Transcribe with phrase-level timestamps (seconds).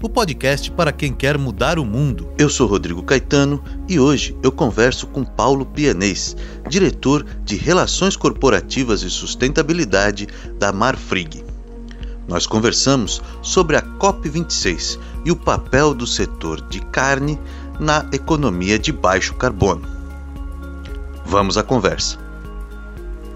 [0.00, 2.28] o podcast para quem quer mudar o mundo.
[2.38, 6.36] Eu sou Rodrigo Caetano e hoje eu converso com Paulo Pianês,
[6.68, 11.44] diretor de Relações Corporativas e Sustentabilidade da Marfrig.
[12.28, 17.38] Nós conversamos sobre a COP26 e o papel do setor de carne
[17.80, 19.82] na economia de baixo carbono.
[21.24, 22.27] Vamos à conversa.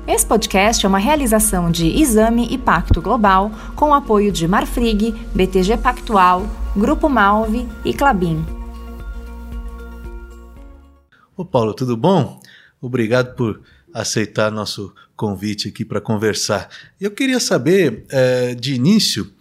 [0.04, 5.12] Esse podcast é uma realização de Exame e Pacto Global com o apoio de Marfrig,
[5.32, 6.42] BTG Pactual,
[6.76, 8.44] Grupo Malve e Clabin.
[11.36, 12.40] Ô Paulo, tudo bom?
[12.80, 13.62] Obrigado por
[13.94, 16.68] aceitar nosso convite aqui para conversar.
[17.00, 19.32] Eu queria saber, é, de início,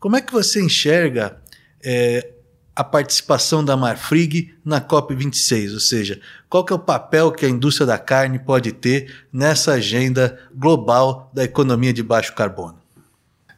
[0.00, 1.40] como é que você enxerga
[1.80, 2.28] é,
[2.74, 7.48] a participação da Marfrig na COP26, ou seja, qual que é o papel que a
[7.48, 12.78] indústria da carne pode ter nessa agenda global da economia de baixo carbono?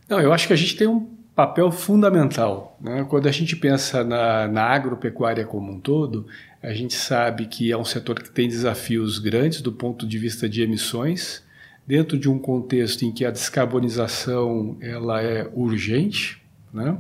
[0.09, 2.77] Não, eu acho que a gente tem um papel fundamental.
[2.81, 3.05] Né?
[3.09, 6.27] Quando a gente pensa na, na agropecuária como um todo,
[6.63, 10.49] a gente sabe que é um setor que tem desafios grandes do ponto de vista
[10.49, 11.43] de emissões,
[11.87, 16.44] dentro de um contexto em que a descarbonização ela é urgente,
[16.75, 16.99] né?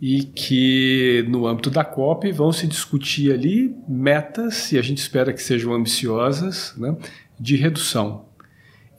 [0.00, 5.32] e que no âmbito da COP vão se discutir ali metas, e a gente espera
[5.32, 6.96] que sejam ambiciosas, né,
[7.38, 8.24] de redução.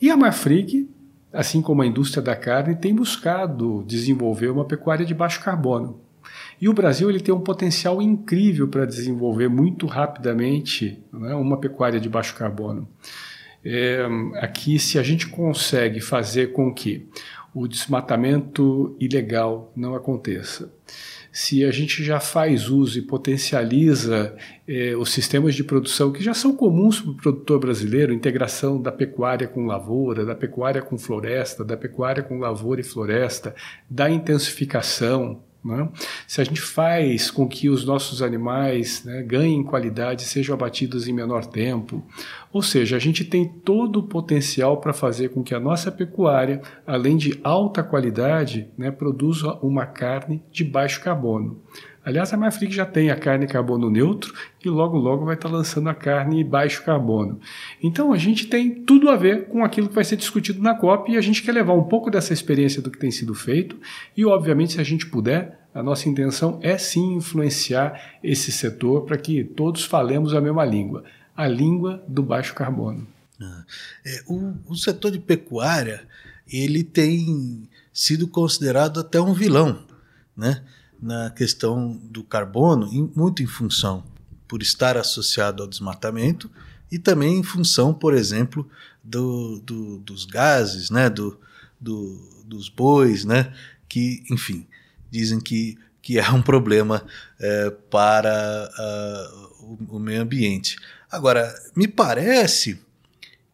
[0.01, 0.90] E a Marfrig,
[1.34, 6.00] assim como a indústria da carne, tem buscado desenvolver uma pecuária de baixo carbono.
[6.62, 12.00] E o Brasil ele tem um potencial incrível para desenvolver muito rapidamente né, uma pecuária
[12.00, 12.88] de baixo carbono.
[13.66, 17.09] É, aqui, se a gente consegue fazer com que
[17.53, 20.74] o desmatamento ilegal não aconteça.
[21.31, 24.36] Se a gente já faz uso e potencializa
[24.68, 28.92] eh, os sistemas de produção que já são comuns para o produtor brasileiro, integração da
[28.92, 33.56] pecuária com lavoura, da pecuária com floresta, da pecuária com lavoura e floresta,
[33.90, 35.88] da intensificação, né?
[36.28, 41.13] Se a gente faz com que os nossos animais né, ganhem qualidade, sejam abatidos em
[41.13, 42.03] menor tempo,
[42.51, 46.62] ou seja, a gente tem todo o potencial para fazer com que a nossa pecuária,
[46.85, 51.62] além de alta qualidade, né, produza uma carne de baixo carbono.
[52.06, 54.34] Aliás, a Marfrig já tem a carne carbono neutro
[54.64, 57.40] e logo logo vai estar lançando a carne baixo carbono.
[57.81, 61.12] Então a gente tem tudo a ver com aquilo que vai ser discutido na COP
[61.12, 63.80] e a gente quer levar um pouco dessa experiência do que tem sido feito
[64.18, 69.18] e, obviamente, se a gente puder, a nossa intenção é sim influenciar esse setor para
[69.18, 71.06] que todos falemos a mesma língua,
[71.36, 73.08] a língua do baixo carbono.
[73.42, 73.63] Ah,
[74.06, 76.06] é, o, o setor de pecuária
[76.52, 79.84] ele tem sido considerado até um vilão,
[80.36, 80.62] né?
[81.03, 84.06] Na questão do carbono, muito em função
[84.47, 86.50] por estar associado ao desmatamento
[86.90, 88.69] e também em função, por exemplo,
[89.03, 91.38] do, do, dos gases, né, do,
[91.80, 93.53] do, dos bois, né,
[93.90, 94.66] que, enfim,
[95.12, 97.06] dizem que, que é um problema
[97.38, 98.69] é, para
[99.59, 100.78] o, o meio ambiente.
[101.12, 102.80] Agora, me parece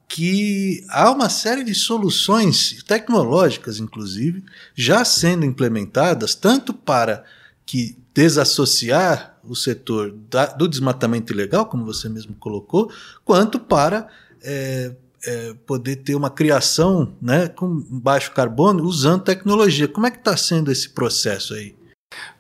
[0.07, 4.43] que há uma série de soluções tecnológicas, inclusive,
[4.75, 7.25] já sendo implementadas, tanto para
[7.69, 12.91] que desassociar o setor da, do desmatamento ilegal, como você mesmo colocou,
[13.23, 14.07] quanto para
[14.43, 19.87] é, é, poder ter uma criação né, com baixo carbono usando tecnologia.
[19.87, 21.75] Como é que está sendo esse processo aí?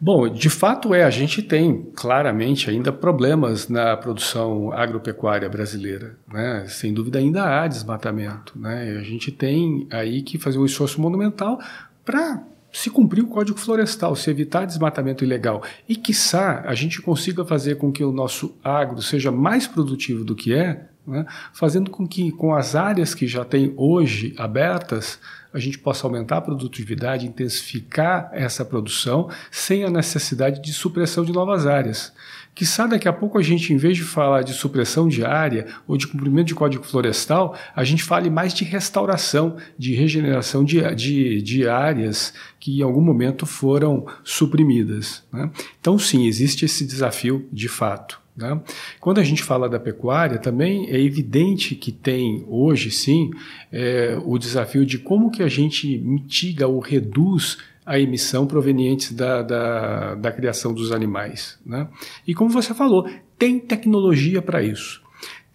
[0.01, 6.65] Bom, de fato é, a gente tem claramente ainda problemas na produção agropecuária brasileira, né?
[6.67, 8.97] Sem dúvida ainda há desmatamento, né?
[8.99, 11.59] A gente tem aí que fazer um esforço monumental
[12.03, 17.43] para se cumprir o Código Florestal, se evitar desmatamento ilegal e, quiçá, a gente consiga
[17.43, 22.07] fazer com que o nosso agro seja mais produtivo do que é, né, fazendo com
[22.07, 25.19] que, com as áreas que já tem hoje abertas,
[25.51, 31.33] a gente possa aumentar a produtividade, intensificar essa produção, sem a necessidade de supressão de
[31.33, 32.13] novas áreas.
[32.59, 35.65] Que sabe daqui a pouco a gente, em vez de falar de supressão de área
[35.87, 40.81] ou de cumprimento de código florestal, a gente fale mais de restauração, de regeneração de,
[40.93, 45.23] de, de áreas que em algum momento foram suprimidas.
[45.31, 45.49] Né?
[45.79, 48.19] Então, sim, existe esse desafio de fato.
[48.35, 48.59] Né?
[48.99, 53.31] Quando a gente fala da pecuária, também é evidente que tem hoje, sim,
[53.71, 57.57] é, o desafio de como que a gente mitiga ou reduz
[57.89, 61.57] a emissão provenientes da, da, da criação dos animais.
[61.65, 61.87] Né?
[62.25, 65.01] E como você falou, tem tecnologia para isso.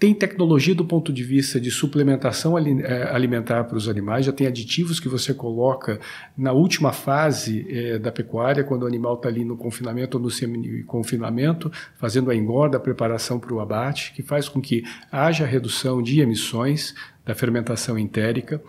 [0.00, 4.48] Tem tecnologia do ponto de vista de suplementação eh, alimentar para os animais, já tem
[4.48, 6.00] aditivos que você coloca
[6.36, 10.28] na última fase é, da pecuária, quando o animal está ali no confinamento ou no
[10.28, 14.82] semi-confinamento, fazendo a engorda, a preparação para o abate, que faz com que
[15.12, 16.94] haja redução de emissões
[17.24, 18.60] da fermentação entérica.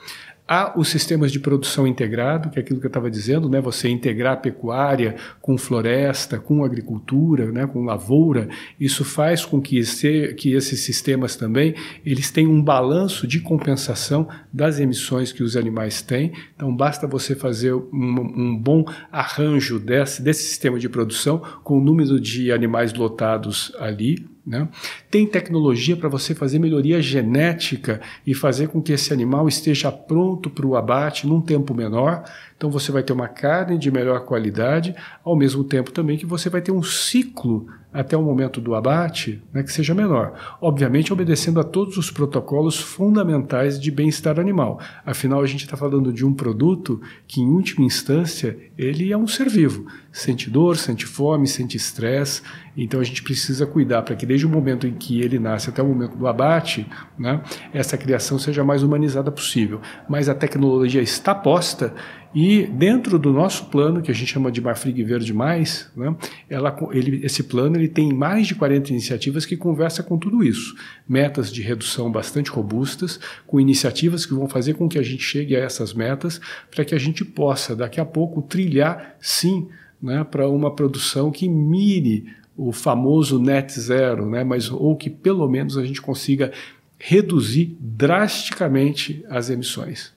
[0.47, 3.59] Há os sistemas de produção integrado, que é aquilo que eu estava dizendo, né?
[3.59, 7.65] você integrar pecuária com floresta, com agricultura, né?
[7.65, 8.47] com lavoura,
[8.79, 11.73] isso faz com que, esse, que esses sistemas também
[12.05, 16.31] eles tenham um balanço de compensação das emissões que os animais têm.
[16.55, 21.83] Então basta você fazer um, um bom arranjo desse, desse sistema de produção com o
[21.83, 24.67] número de animais lotados ali, né?
[25.09, 30.49] Tem tecnologia para você fazer melhoria genética e fazer com que esse animal esteja pronto
[30.49, 32.23] para o abate num tempo menor.
[32.57, 36.49] Então você vai ter uma carne de melhor qualidade, ao mesmo tempo também que você
[36.49, 40.57] vai ter um ciclo até o momento do abate né, que seja menor.
[40.59, 44.81] Obviamente obedecendo a todos os protocolos fundamentais de bem-estar animal.
[45.05, 49.27] Afinal, a gente está falando de um produto que, em última instância, ele é um
[49.27, 49.85] ser vivo.
[50.11, 52.41] Sente dor, sente fome, sente estresse.
[52.75, 55.81] Então a gente precisa cuidar para que desde o momento em que ele nasce até
[55.81, 56.85] o momento do abate,
[57.17, 57.41] né,
[57.73, 59.79] essa criação seja mais humanizada possível.
[60.09, 61.93] Mas a tecnologia está posta
[62.35, 66.13] e dentro do nosso plano, que a gente chama de Marfrig Verde Mais, né,
[66.49, 70.75] ela, ele, esse plano ele tem mais de 40 iniciativas que conversa com tudo isso.
[71.07, 75.55] Metas de redução bastante robustas, com iniciativas que vão fazer com que a gente chegue
[75.55, 79.69] a essas metas, para que a gente possa, daqui a pouco, trilhar, sim,
[80.01, 82.25] né, para uma produção que mire
[82.57, 86.51] o famoso net zero, né, mas ou que pelo menos a gente consiga
[86.99, 90.14] reduzir drasticamente as emissões.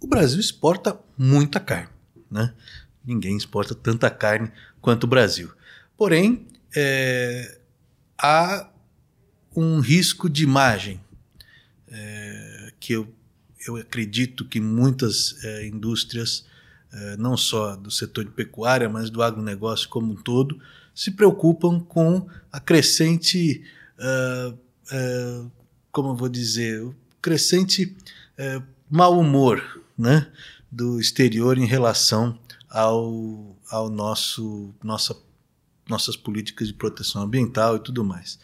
[0.00, 1.90] O Brasil exporta muita carne,
[2.30, 2.54] né?
[3.04, 4.50] Ninguém exporta tanta carne
[4.80, 5.50] quanto o Brasil.
[5.96, 6.46] Porém,
[6.76, 7.58] é,
[8.16, 8.70] há
[9.56, 11.00] um risco de imagem
[11.88, 13.08] é, que eu,
[13.66, 16.46] eu acredito que muitas é, indústrias,
[16.92, 20.60] é, não só do setor de pecuária, mas do agronegócio como um todo,
[20.94, 23.62] se preocupam com a crescente,
[23.98, 25.50] uh, uh,
[25.92, 26.92] como eu vou dizer,
[27.22, 27.96] crescente
[28.90, 29.62] mau humor
[29.96, 30.26] né,
[30.70, 32.38] do exterior em relação
[32.70, 35.16] ao, ao nosso nossa,
[35.88, 38.38] nossas políticas de proteção ambiental e tudo mais.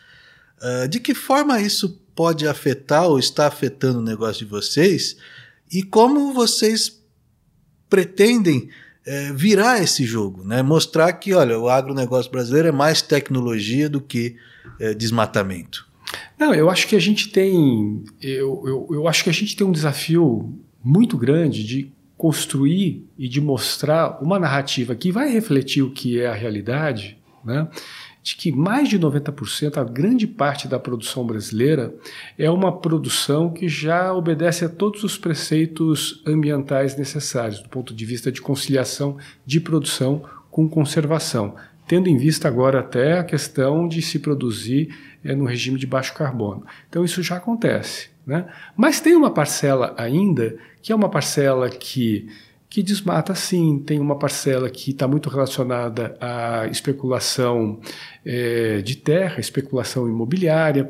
[0.61, 5.17] Uh, de que forma isso pode afetar ou está afetando o negócio de vocês
[5.71, 7.01] e como vocês
[7.89, 8.71] pretendem
[9.07, 10.63] é, virar esse jogo, né?
[10.63, 14.37] mostrar que olha, o agronegócio brasileiro é mais tecnologia do que
[14.81, 15.87] é, desmatamento.
[16.39, 19.67] Não, eu acho que a gente tem eu, eu, eu acho que a gente tem
[19.67, 20.53] um desafio
[20.83, 26.27] muito grande de construir e de mostrar uma narrativa que vai refletir o que é
[26.27, 27.69] a realidade, né?
[28.25, 31.95] de que mais de 90%, a grande parte da produção brasileira,
[32.39, 38.07] é uma produção que já obedece a todos os preceitos ambientais necessários, do ponto de
[38.07, 41.55] vista de conciliação de produção com conservação,
[41.87, 44.89] tendo em vista agora até a questão de se produzir
[45.25, 46.65] é, no regime de baixo carbono.
[46.89, 48.11] Então, isso já acontece.
[48.27, 48.47] Né?
[48.77, 52.29] Mas tem uma parcela ainda que é uma parcela que,
[52.69, 57.81] que desmata sim, tem uma parcela que está muito relacionada à especulação
[58.25, 60.89] é, de terra, especulação imobiliária.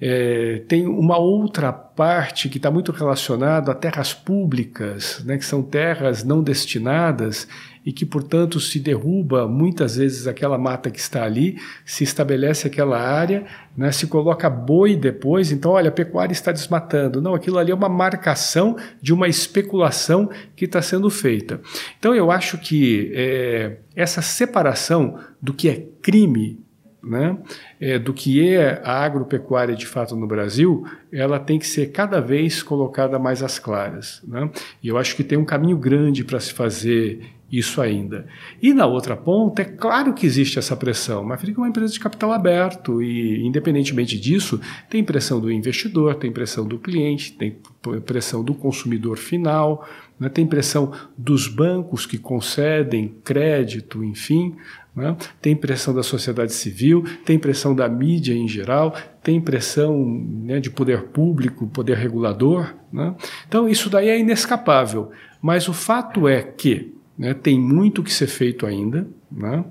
[0.00, 5.62] É, tem uma outra parte que está muito relacionada a terras públicas, né, que são
[5.62, 7.48] terras não destinadas
[7.84, 12.98] e que, portanto, se derruba muitas vezes aquela mata que está ali, se estabelece aquela
[12.98, 13.44] área,
[13.76, 17.20] né, se coloca boi depois, então, olha, a pecuária está desmatando.
[17.20, 21.60] Não, aquilo ali é uma marcação de uma especulação que está sendo feita.
[21.98, 26.64] Então, eu acho que é, essa separação do que é crime
[27.06, 27.36] né,
[27.80, 32.20] é, do que é a agropecuária de fato no Brasil, ela tem que ser cada
[32.20, 34.22] vez colocada mais às claras.
[34.26, 34.50] Né?
[34.82, 37.20] E eu acho que tem um caminho grande para se fazer
[37.56, 38.26] isso ainda.
[38.60, 41.20] E na outra ponta, é claro que existe essa pressão.
[41.20, 46.16] A Marfrig é uma empresa de capital aberto e, independentemente disso, tem pressão do investidor,
[46.16, 47.56] tem pressão do cliente, tem
[48.04, 49.86] pressão do consumidor final,
[50.18, 50.28] né?
[50.28, 54.56] tem pressão dos bancos que concedem crédito, enfim.
[54.94, 55.16] Né?
[55.42, 60.04] Tem pressão da sociedade civil, tem pressão da mídia em geral, tem pressão
[60.44, 62.74] né, de poder público, poder regulador.
[62.92, 63.14] Né?
[63.48, 65.10] Então, isso daí é inescapável.
[65.42, 69.06] Mas o fato é que né, tem muito que ser feito ainda.
[69.30, 69.64] Né?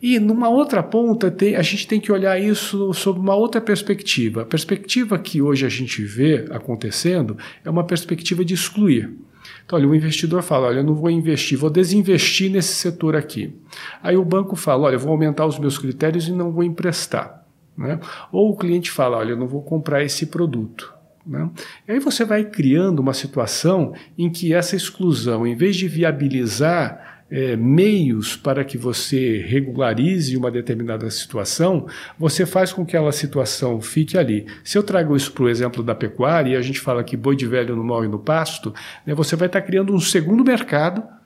[0.00, 4.42] E numa outra ponta, tem, a gente tem que olhar isso sob uma outra perspectiva.
[4.42, 9.12] A perspectiva que hoje a gente vê acontecendo é uma perspectiva de excluir.
[9.64, 13.54] Então, olha, o investidor fala: olha, eu não vou investir, vou desinvestir nesse setor aqui.
[14.02, 17.44] Aí o banco fala: olha, eu vou aumentar os meus critérios e não vou emprestar.
[17.76, 17.98] Né?
[18.32, 20.99] Ou o cliente fala: olha, eu não vou comprar esse produto.
[21.26, 21.50] Né?
[21.86, 27.20] E aí você vai criando uma situação em que essa exclusão, em vez de viabilizar
[27.30, 31.86] é, meios para que você regularize uma determinada situação,
[32.18, 34.46] você faz com que aquela situação fique ali.
[34.64, 37.36] Se eu trago isso para o exemplo da pecuária, e a gente fala que boi
[37.36, 38.74] de velho no mal e no pasto,
[39.06, 41.19] né, você vai estar criando um segundo mercado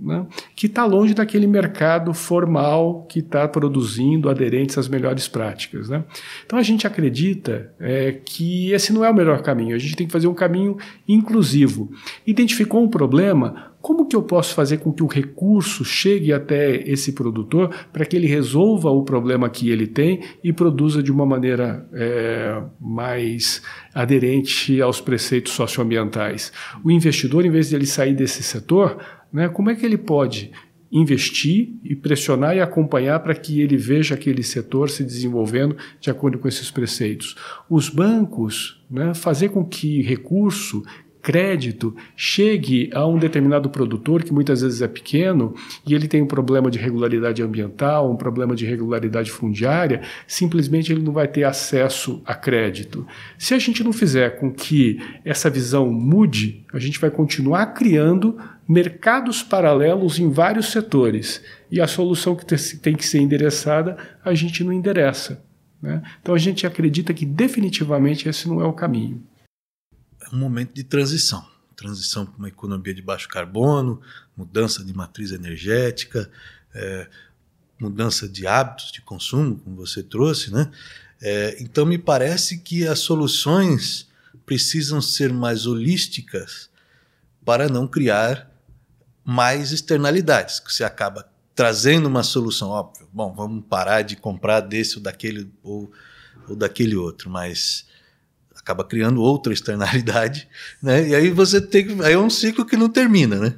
[0.00, 0.26] né,
[0.56, 5.88] que está longe daquele mercado formal que está produzindo aderentes às melhores práticas.
[5.88, 6.04] Né?
[6.44, 10.06] Então a gente acredita é, que esse não é o melhor caminho, a gente tem
[10.06, 10.76] que fazer um caminho
[11.06, 11.90] inclusivo.
[12.26, 17.12] Identificou um problema, como que eu posso fazer com que o recurso chegue até esse
[17.12, 21.88] produtor para que ele resolva o problema que ele tem e produza de uma maneira
[21.92, 23.62] é, mais
[23.94, 26.52] aderente aos preceitos socioambientais?
[26.84, 28.98] O investidor, em vez de ele sair desse setor,
[29.32, 30.50] né, como é que ele pode
[30.92, 36.38] investir e pressionar e acompanhar para que ele veja aquele setor se desenvolvendo de acordo
[36.38, 37.36] com esses preceitos.
[37.68, 40.82] Os bancos, né, fazer com que recurso
[41.22, 45.54] crédito chegue a um determinado produtor que muitas vezes é pequeno
[45.86, 51.02] e ele tem um problema de regularidade ambiental, um problema de regularidade fundiária, simplesmente ele
[51.02, 53.06] não vai ter acesso a crédito.
[53.38, 58.38] Se a gente não fizer com que essa visão mude, a gente vai continuar criando
[58.68, 62.46] mercados paralelos em vários setores e a solução que
[62.76, 65.42] tem que ser endereçada a gente não endereça.
[65.82, 66.02] Né?
[66.20, 69.22] Então a gente acredita que definitivamente esse não é o caminho
[70.32, 71.48] um momento de transição
[71.80, 74.02] transição para uma economia de baixo carbono,
[74.36, 76.30] mudança de matriz energética,
[76.74, 77.08] é,
[77.80, 80.70] mudança de hábitos de consumo, como você trouxe, né?
[81.22, 84.08] É, então me parece que as soluções
[84.44, 86.68] precisam ser mais holísticas
[87.44, 88.50] para não criar
[89.24, 93.06] mais externalidades, que você acaba trazendo uma solução óbvia.
[93.12, 95.90] Bom, vamos parar de comprar desse ou daquele ou,
[96.46, 97.86] ou daquele outro, mas
[98.70, 100.48] acaba criando outra externalidade,
[100.82, 101.08] né?
[101.08, 103.54] E aí você tem aí é um ciclo que não termina, né?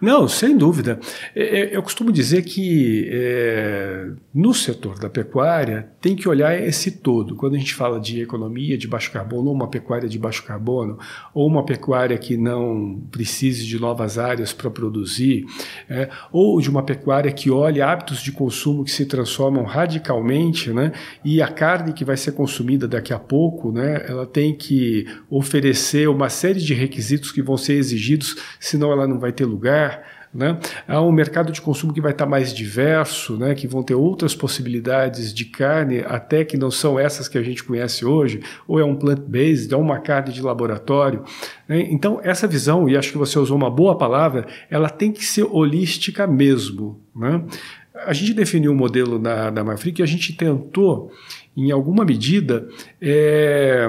[0.00, 0.98] Não, sem dúvida.
[1.34, 6.90] É, é, eu costumo dizer que é, no setor da pecuária tem que olhar esse
[6.90, 7.36] todo.
[7.36, 10.98] Quando a gente fala de economia de baixo carbono, ou uma pecuária de baixo carbono,
[11.32, 15.44] ou uma pecuária que não precise de novas áreas para produzir,
[15.88, 20.92] é, ou de uma pecuária que olhe hábitos de consumo que se transformam radicalmente, né,
[21.24, 26.08] e a carne que vai ser consumida daqui a pouco, né, ela tem que oferecer
[26.08, 30.14] uma série de requisitos que vão ser exigidos, senão ela não vai ter lugar lugar.
[30.32, 30.58] Né?
[30.88, 33.54] Há um mercado de consumo que vai estar mais diverso, né?
[33.54, 37.62] que vão ter outras possibilidades de carne, até que não são essas que a gente
[37.62, 41.22] conhece hoje, ou é um plant-based, é uma carne de laboratório.
[41.68, 41.86] Né?
[41.88, 45.44] Então, essa visão, e acho que você usou uma boa palavra, ela tem que ser
[45.44, 47.00] holística mesmo.
[47.14, 47.40] Né?
[48.04, 51.12] A gente definiu um modelo na, na Marfrig que a gente tentou,
[51.56, 52.68] em alguma medida,
[53.00, 53.88] é,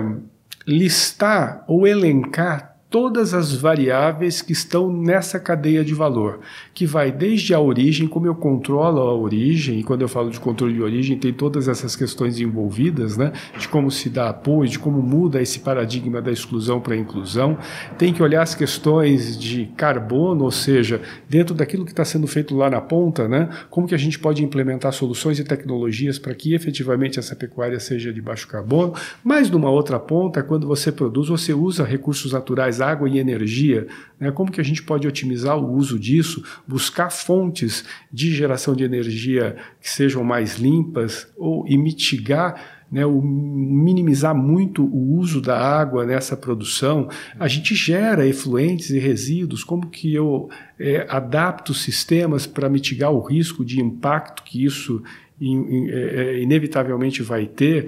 [0.67, 6.39] listar ou elencar todas as variáveis que estão nessa cadeia de valor,
[6.73, 10.39] que vai desde a origem, como eu controlo a origem, e quando eu falo de
[10.39, 14.79] controle de origem, tem todas essas questões envolvidas, né, de como se dá apoio, de
[14.79, 17.57] como muda esse paradigma da exclusão para a inclusão.
[17.97, 22.55] Tem que olhar as questões de carbono, ou seja, dentro daquilo que está sendo feito
[22.55, 26.53] lá na ponta, né, como que a gente pode implementar soluções e tecnologias para que
[26.53, 28.93] efetivamente essa pecuária seja de baixo carbono.
[29.21, 33.87] Mas numa outra ponta, quando você produz, você usa recursos naturais água e energia,
[34.19, 34.31] né?
[34.31, 39.55] como que a gente pode otimizar o uso disso, buscar fontes de geração de energia
[39.81, 46.05] que sejam mais limpas ou, e mitigar né, o minimizar muito o uso da água
[46.05, 50.49] nessa produção, a gente gera efluentes e resíduos, como que eu
[50.79, 55.01] é, adapto sistemas para mitigar o risco de impacto que isso
[55.41, 57.87] in, in, é, inevitavelmente vai ter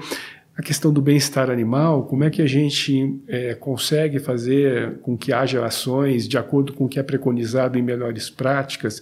[0.57, 5.31] a questão do bem-estar animal, como é que a gente é, consegue fazer com que
[5.31, 8.99] haja ações de acordo com o que é preconizado em melhores práticas.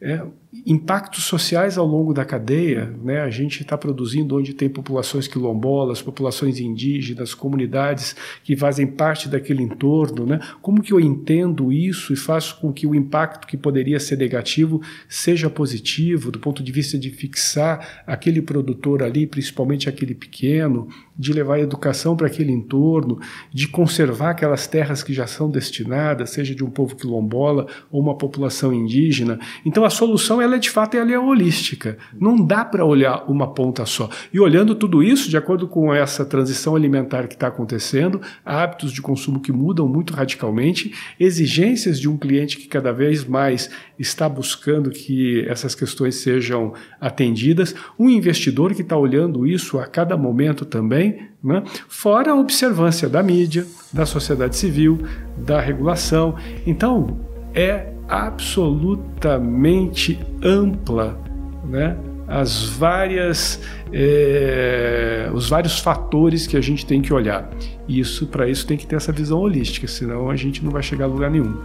[0.00, 0.20] É,
[0.64, 3.20] impactos sociais ao longo da cadeia, né?
[3.20, 9.62] A gente está produzindo onde tem populações quilombolas, populações indígenas, comunidades que fazem parte daquele
[9.62, 10.40] entorno, né?
[10.62, 14.80] Como que eu entendo isso e faço com que o impacto que poderia ser negativo
[15.06, 20.88] seja positivo do ponto de vista de fixar aquele produtor ali, principalmente aquele pequeno,
[21.18, 23.20] de levar educação para aquele entorno,
[23.52, 28.16] de conservar aquelas terras que já são destinadas, seja de um povo quilombola ou uma
[28.16, 29.38] população indígena.
[29.66, 31.98] Então a solução ela é de fato ela é holística.
[32.18, 34.08] Não dá para olhar uma ponta só.
[34.32, 39.02] E olhando tudo isso, de acordo com essa transição alimentar que está acontecendo, hábitos de
[39.02, 44.90] consumo que mudam muito radicalmente, exigências de um cliente que cada vez mais está buscando
[44.90, 51.28] que essas questões sejam atendidas, um investidor que está olhando isso a cada momento também,
[51.42, 51.62] né?
[51.88, 54.98] fora a observância da mídia, da sociedade civil,
[55.36, 56.36] da regulação.
[56.66, 57.18] Então,
[57.54, 61.28] é absolutamente ampla
[61.68, 61.96] né?
[62.26, 63.60] as várias
[63.92, 67.48] é, os vários fatores que a gente tem que olhar.
[67.88, 71.06] Isso para isso tem que ter essa visão holística, senão a gente não vai chegar
[71.06, 71.56] a lugar nenhum.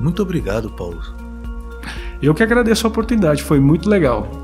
[0.00, 1.00] Muito obrigado, Paulo.
[2.20, 4.43] Eu que agradeço a oportunidade, foi muito legal.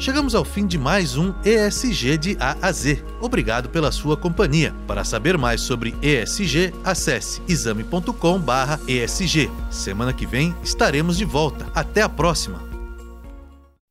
[0.00, 3.04] Chegamos ao fim de mais um ESG de A a Z.
[3.20, 4.74] Obrigado pela sua companhia.
[4.86, 9.50] Para saber mais sobre ESG, acesse exame.com/esg.
[9.70, 11.66] Semana que vem estaremos de volta.
[11.74, 12.62] Até a próxima.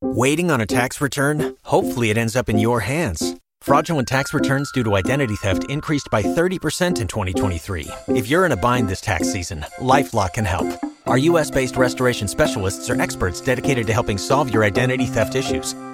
[0.03, 1.53] Waiting on a tax return?
[1.63, 3.35] Hopefully it ends up in your hands.
[3.61, 7.87] Fraudulent tax returns due to identity theft increased by 30% in 2023.
[8.15, 10.65] If you're in a bind this tax season, LifeLock can help.
[11.05, 15.75] Our US-based restoration specialists are experts dedicated to helping solve your identity theft issues.